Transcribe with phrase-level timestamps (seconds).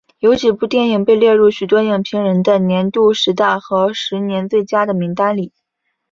[0.17, 5.53] 有几部电影被列入许多影评人的年度十大和十年最佳的名单里。